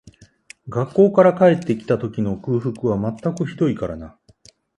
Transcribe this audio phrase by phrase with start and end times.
[0.67, 4.17] 学校から帰って来た時の空腹は全くひどいからな